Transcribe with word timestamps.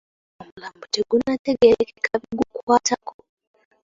Omulambo 0.41 0.83
tegunnategeerekeka 0.93 2.13
bigukwatako. 2.23 3.13